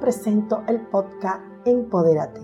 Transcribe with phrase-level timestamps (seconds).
[0.00, 2.40] presento el podcast Empodérate,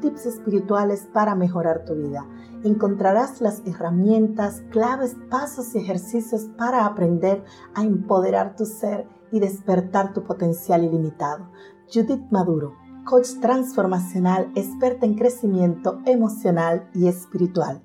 [0.00, 2.26] tips espirituales para mejorar tu vida.
[2.64, 7.44] Encontrarás las herramientas, claves, pasos y ejercicios para aprender
[7.74, 11.50] a empoderar tu ser y despertar tu potencial ilimitado.
[11.92, 12.74] Judith Maduro,
[13.04, 17.82] coach transformacional, experta en crecimiento emocional y espiritual.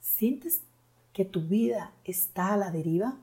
[0.00, 0.64] ¿Sientes
[1.12, 3.18] que tu vida está a la deriva?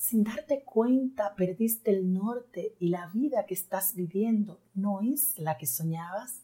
[0.00, 5.58] Sin darte cuenta, perdiste el norte y la vida que estás viviendo no es la
[5.58, 6.40] que soñabas.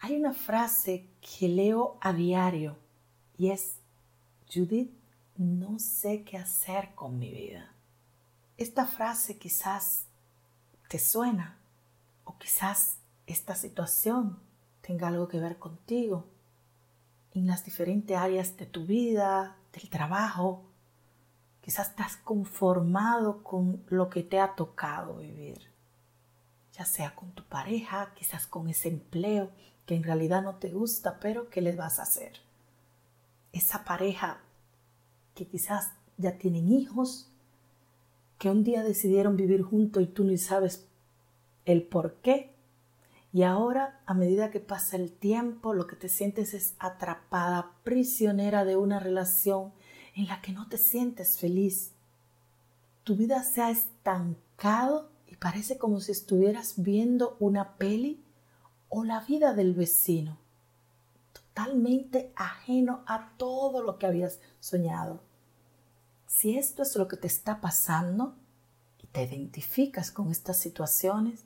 [0.00, 2.76] Hay una frase que leo a diario
[3.38, 3.76] y es,
[4.52, 4.90] Judith,
[5.36, 7.72] no sé qué hacer con mi vida.
[8.56, 10.06] Esta frase quizás
[10.88, 11.56] te suena
[12.24, 12.96] o quizás
[13.28, 14.40] esta situación
[14.80, 16.26] tenga algo que ver contigo
[17.30, 20.69] en las diferentes áreas de tu vida, del trabajo,
[21.60, 25.70] Quizás estás conformado con lo que te ha tocado vivir,
[26.72, 29.50] ya sea con tu pareja, quizás con ese empleo
[29.86, 32.40] que en realidad no te gusta, pero ¿qué les vas a hacer?
[33.52, 34.40] Esa pareja
[35.34, 37.30] que quizás ya tienen hijos,
[38.38, 40.86] que un día decidieron vivir juntos y tú ni sabes
[41.66, 42.54] el por qué.
[43.32, 48.64] Y ahora, a medida que pasa el tiempo, lo que te sientes es atrapada, prisionera
[48.64, 49.72] de una relación
[50.14, 51.92] en la que no te sientes feliz.
[53.04, 58.22] Tu vida se ha estancado y parece como si estuvieras viendo una peli
[58.88, 60.38] o la vida del vecino,
[61.32, 65.20] totalmente ajeno a todo lo que habías soñado.
[66.26, 68.34] Si esto es lo que te está pasando
[69.02, 71.44] y te identificas con estas situaciones,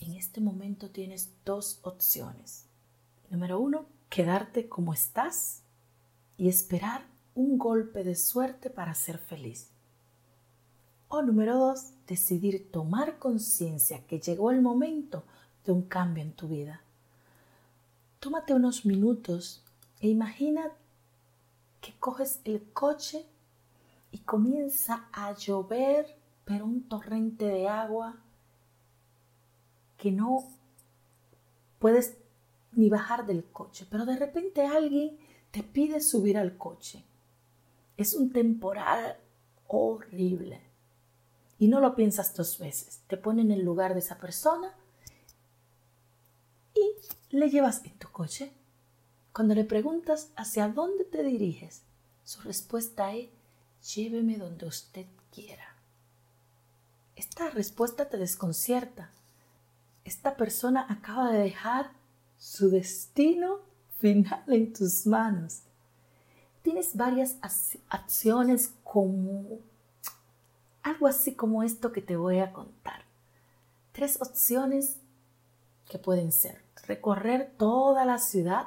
[0.00, 2.66] en este momento tienes dos opciones.
[3.30, 5.62] Número uno, quedarte como estás
[6.36, 7.06] y esperar
[7.38, 9.70] un golpe de suerte para ser feliz.
[11.06, 15.22] O número dos, decidir tomar conciencia que llegó el momento
[15.64, 16.82] de un cambio en tu vida.
[18.18, 19.62] Tómate unos minutos
[20.00, 20.72] e imagina
[21.80, 23.24] que coges el coche
[24.10, 28.16] y comienza a llover, pero un torrente de agua
[29.96, 30.42] que no
[31.78, 32.16] puedes
[32.72, 35.16] ni bajar del coche, pero de repente alguien
[35.52, 37.04] te pide subir al coche
[37.98, 39.18] es un temporal
[39.66, 40.62] horrible.
[41.58, 43.02] Y no lo piensas dos veces.
[43.08, 44.74] Te ponen en el lugar de esa persona
[46.74, 48.54] y le llevas en tu coche.
[49.32, 51.82] Cuando le preguntas hacia dónde te diriges,
[52.24, 53.30] su respuesta es,
[53.94, 55.76] lléveme donde usted quiera.
[57.16, 59.10] Esta respuesta te desconcierta.
[60.04, 61.90] Esta persona acaba de dejar
[62.38, 63.58] su destino
[63.98, 65.62] final en tus manos
[66.68, 67.38] tienes varias
[67.88, 69.58] acciones como
[70.82, 73.06] algo así como esto que te voy a contar.
[73.92, 74.98] Tres opciones
[75.88, 78.66] que pueden ser recorrer toda la ciudad,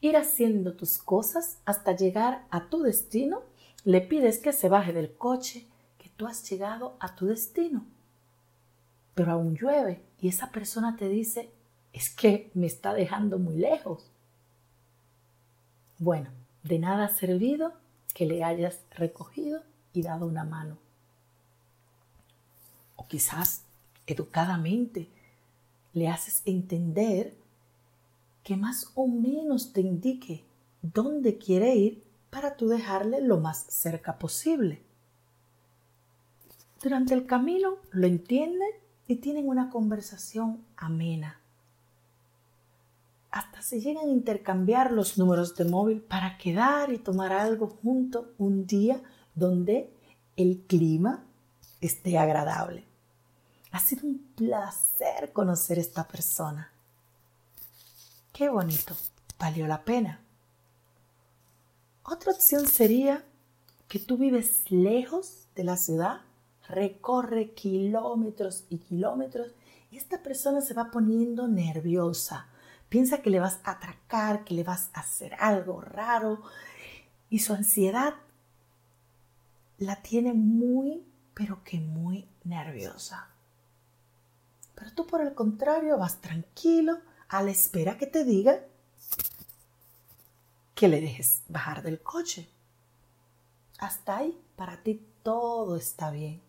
[0.00, 3.42] ir haciendo tus cosas hasta llegar a tu destino,
[3.84, 5.66] le pides que se baje del coche,
[5.98, 7.84] que tú has llegado a tu destino.
[9.14, 11.52] Pero aún llueve y esa persona te dice,
[11.92, 14.10] es que me está dejando muy lejos.
[15.98, 16.30] Bueno,
[16.64, 17.74] de nada ha servido
[18.14, 20.78] que le hayas recogido y dado una mano.
[22.96, 23.62] O quizás
[24.06, 25.08] educadamente
[25.92, 27.36] le haces entender
[28.42, 30.44] que más o menos te indique
[30.82, 34.82] dónde quiere ir para tú dejarle lo más cerca posible.
[36.82, 38.70] Durante el camino lo entienden
[39.06, 41.40] y tienen una conversación amena
[43.34, 48.32] hasta se llegan a intercambiar los números de móvil para quedar y tomar algo junto
[48.38, 49.02] un día
[49.34, 49.92] donde
[50.36, 51.26] el clima
[51.80, 52.86] esté agradable.
[53.72, 56.72] Ha sido un placer conocer esta persona.
[58.32, 58.94] Qué bonito,
[59.36, 60.20] valió la pena.
[62.04, 63.24] Otra opción sería
[63.88, 66.20] que tú vives lejos de la ciudad,
[66.68, 69.48] recorre kilómetros y kilómetros
[69.90, 72.46] y esta persona se va poniendo nerviosa,
[72.94, 76.42] Piensa que le vas a atracar, que le vas a hacer algo raro
[77.28, 78.14] y su ansiedad
[79.78, 81.04] la tiene muy,
[81.34, 83.30] pero que muy nerviosa.
[84.76, 88.60] Pero tú por el contrario vas tranquilo a la espera que te diga
[90.76, 92.48] que le dejes bajar del coche.
[93.80, 96.40] Hasta ahí para ti todo está bien.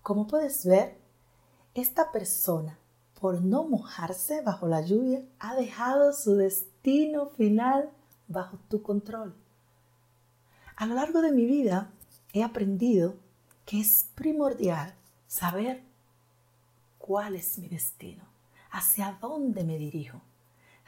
[0.00, 0.96] Como puedes ver,
[1.74, 2.78] esta persona
[3.20, 7.90] por no mojarse bajo la lluvia, ha dejado su destino final
[8.28, 9.34] bajo tu control.
[10.76, 11.90] A lo largo de mi vida
[12.32, 13.14] he aprendido
[13.66, 14.94] que es primordial
[15.26, 15.82] saber
[16.98, 18.24] cuál es mi destino,
[18.70, 20.22] hacia dónde me dirijo,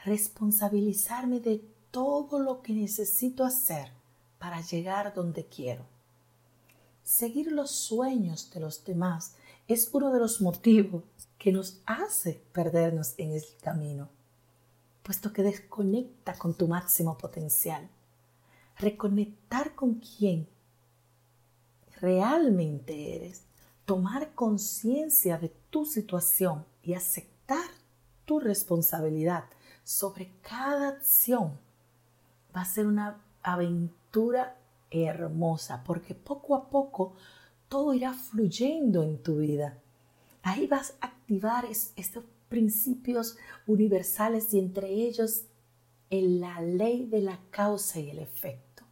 [0.03, 3.91] responsabilizarme de todo lo que necesito hacer
[4.39, 5.85] para llegar donde quiero.
[7.03, 9.35] Seguir los sueños de los demás
[9.67, 11.03] es uno de los motivos
[11.43, 14.07] que nos hace perdernos en el camino,
[15.03, 17.89] puesto que desconecta con tu máximo potencial.
[18.77, 20.47] Reconectar con quién
[21.99, 23.43] realmente eres,
[23.83, 27.69] tomar conciencia de tu situación y aceptar
[28.23, 29.43] tu responsabilidad
[29.83, 31.59] sobre cada acción
[32.55, 34.57] va a ser una aventura
[34.89, 37.15] hermosa porque poco a poco
[37.67, 39.82] todo irá fluyendo en tu vida.
[40.43, 45.45] Ahí vas a activar estos principios universales y entre ellos
[46.21, 48.83] la ley de la causa y el efecto.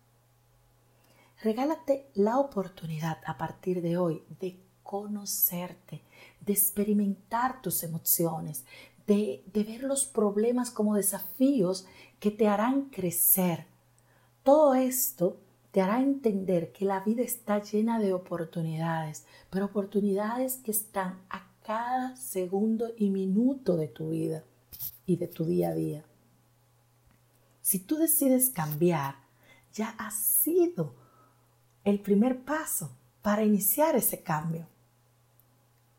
[1.43, 6.01] Regálate la oportunidad a partir de hoy de conocerte,
[6.39, 8.65] de experimentar tus emociones,
[9.07, 11.85] de, de ver los problemas como desafíos
[12.19, 13.65] que te harán crecer.
[14.43, 15.37] Todo esto
[15.71, 21.47] te hará entender que la vida está llena de oportunidades, pero oportunidades que están a
[21.63, 24.43] cada segundo y minuto de tu vida
[25.05, 26.05] y de tu día a día.
[27.61, 29.15] Si tú decides cambiar,
[29.73, 30.93] ya ha sido
[31.83, 32.91] el primer paso
[33.21, 34.67] para iniciar ese cambio.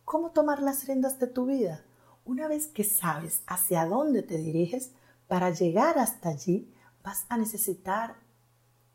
[0.04, 1.84] ¿Cómo tomar las riendas de tu vida?
[2.24, 4.92] Una vez que sabes hacia dónde te diriges,
[5.28, 6.70] para llegar hasta allí
[7.02, 8.16] vas a necesitar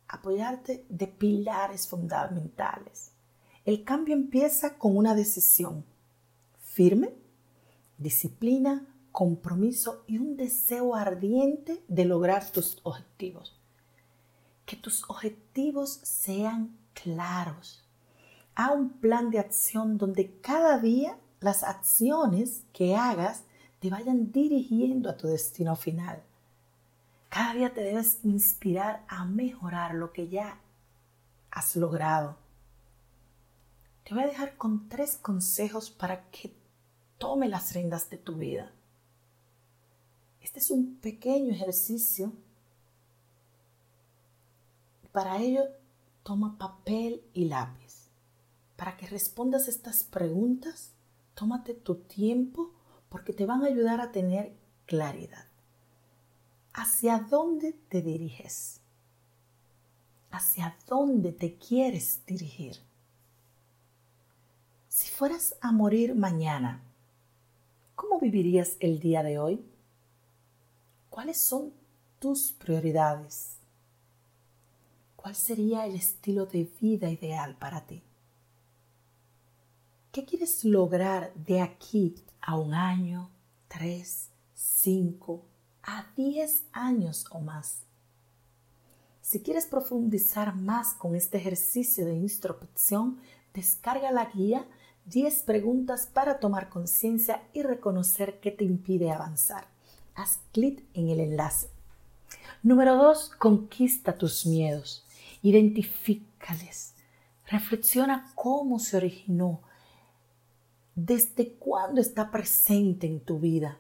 [0.08, 3.12] apoyarte de pilares fundamentales.
[3.66, 5.84] El cambio empieza con una decisión
[6.60, 7.14] firme,
[7.98, 13.60] disciplina, compromiso y un deseo ardiente de lograr tus objetivos.
[14.66, 17.84] Que tus objetivos sean claros.
[18.54, 23.44] Haz un plan de acción donde cada día las acciones que hagas
[23.80, 26.24] te vayan dirigiendo a tu destino final.
[27.30, 30.60] Cada día te debes inspirar a mejorar lo que ya
[31.52, 32.38] has logrado.
[34.04, 36.56] Te voy a dejar con tres consejos para que
[37.18, 38.72] tome las riendas de tu vida.
[40.42, 42.32] Este es un pequeño ejercicio.
[45.12, 45.64] Para ello,
[46.24, 48.10] toma papel y lápiz.
[48.78, 50.94] Para que respondas estas preguntas,
[51.34, 52.72] tómate tu tiempo
[53.10, 55.47] porque te van a ayudar a tener claridad.
[56.78, 58.82] ¿Hacia dónde te diriges?
[60.30, 62.78] ¿Hacia dónde te quieres dirigir?
[64.88, 66.84] Si fueras a morir mañana,
[67.96, 69.66] ¿cómo vivirías el día de hoy?
[71.10, 71.74] ¿Cuáles son
[72.20, 73.56] tus prioridades?
[75.16, 78.04] ¿Cuál sería el estilo de vida ideal para ti?
[80.12, 83.32] ¿Qué quieres lograr de aquí a un año,
[83.68, 85.44] tres, cinco,
[85.88, 87.84] a 10 años o más.
[89.22, 93.20] Si quieres profundizar más con este ejercicio de introspección,
[93.54, 94.68] descarga la guía
[95.06, 99.68] 10 preguntas para tomar conciencia y reconocer qué te impide avanzar.
[100.14, 101.70] Haz clic en el enlace.
[102.64, 103.32] Número 2.
[103.38, 105.06] Conquista tus miedos.
[105.42, 106.94] Identifícales.
[107.46, 109.62] Reflexiona cómo se originó.
[110.96, 113.78] Desde cuándo está presente en tu vida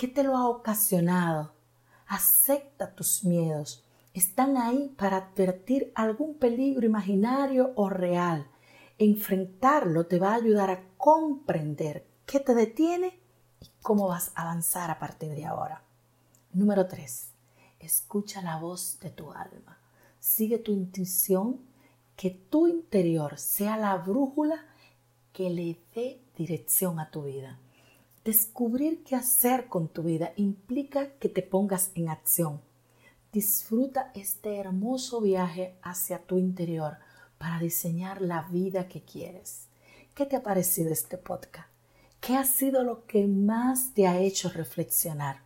[0.00, 1.52] ¿Qué te lo ha ocasionado?
[2.06, 3.84] Acepta tus miedos.
[4.14, 8.50] Están ahí para advertir algún peligro imaginario o real.
[8.96, 13.20] Enfrentarlo te va a ayudar a comprender qué te detiene
[13.60, 15.84] y cómo vas a avanzar a partir de ahora.
[16.54, 17.32] Número 3.
[17.78, 19.82] Escucha la voz de tu alma.
[20.18, 21.60] Sigue tu intuición,
[22.16, 24.64] que tu interior sea la brújula
[25.34, 27.58] que le dé dirección a tu vida.
[28.24, 32.60] Descubrir qué hacer con tu vida implica que te pongas en acción.
[33.32, 36.98] Disfruta este hermoso viaje hacia tu interior
[37.38, 39.68] para diseñar la vida que quieres.
[40.14, 41.68] ¿Qué te ha parecido este podcast?
[42.20, 45.40] ¿Qué ha sido lo que más te ha hecho reflexionar?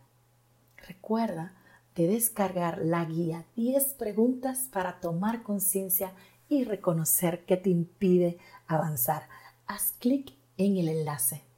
[0.85, 1.55] Recuerda
[1.95, 6.13] de descargar la guía 10 preguntas para tomar conciencia
[6.49, 9.29] y reconocer qué te impide avanzar.
[9.65, 11.54] Haz clic en el enlace.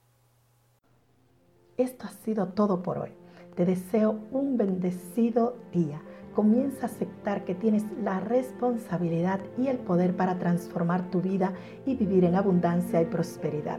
[1.77, 3.11] Esto ha sido todo por hoy.
[3.55, 6.01] Te deseo un bendecido día.
[6.33, 11.53] Comienza a aceptar que tienes la responsabilidad y el poder para transformar tu vida
[11.85, 13.77] y vivir en abundancia y prosperidad.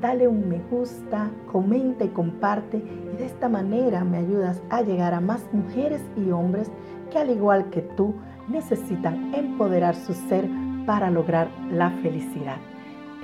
[0.00, 5.12] Dale un me gusta, comenta y comparte y de esta manera me ayudas a llegar
[5.12, 6.70] a más mujeres y hombres
[7.12, 8.14] que al igual que tú
[8.48, 10.48] necesitan empoderar su ser
[10.86, 12.56] para lograr la felicidad.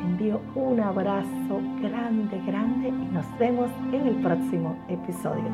[0.01, 5.45] Te envío un abrazo grande, grande y nos vemos en el próximo episodio.